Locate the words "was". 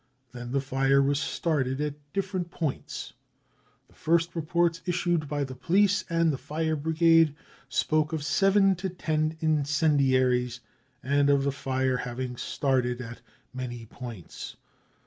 0.99-1.19